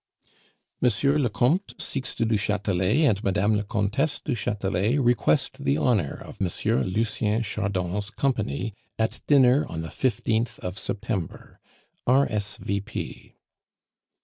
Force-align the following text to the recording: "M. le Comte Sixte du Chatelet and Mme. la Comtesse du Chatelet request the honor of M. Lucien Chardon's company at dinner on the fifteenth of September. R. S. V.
"M. 0.81 0.89
le 1.21 1.29
Comte 1.29 1.75
Sixte 1.79 2.27
du 2.27 2.35
Chatelet 2.35 3.05
and 3.07 3.23
Mme. 3.23 3.53
la 3.53 3.61
Comtesse 3.61 4.19
du 4.19 4.33
Chatelet 4.33 4.97
request 4.99 5.63
the 5.63 5.77
honor 5.77 6.23
of 6.25 6.41
M. 6.41 6.47
Lucien 6.91 7.43
Chardon's 7.43 8.09
company 8.09 8.73
at 8.97 9.21
dinner 9.27 9.63
on 9.69 9.83
the 9.83 9.91
fifteenth 9.91 10.57
of 10.61 10.75
September. 10.79 11.59
R. 12.07 12.25
S. 12.31 12.57
V. 12.57 13.35